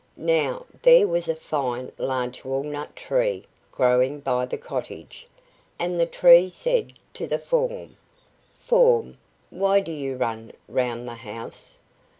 Now 0.17 0.65
there 0.81 1.07
was 1.07 1.27
a 1.27 1.35
fine 1.35 1.91
large 1.99 2.43
walnut 2.43 2.95
tree 2.95 3.45
growing 3.71 4.19
by 4.19 4.47
the 4.47 4.57
cottage, 4.57 5.27
and 5.77 5.99
the 5.99 6.07
tree 6.07 6.49
said 6.49 6.93
to 7.13 7.27
the 7.27 7.37
form: 7.37 7.97
"Form, 8.57 9.19
why 9.51 9.79
do 9.79 9.91
you 9.91 10.15
run 10.15 10.53
round 10.67 11.07
the 11.07 11.13
house?" 11.13 11.77